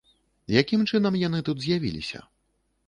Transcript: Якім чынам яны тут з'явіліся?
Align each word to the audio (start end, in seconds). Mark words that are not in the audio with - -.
Якім 0.61 0.81
чынам 0.93 1.21
яны 1.27 1.45
тут 1.51 1.57
з'явіліся? 1.67 2.19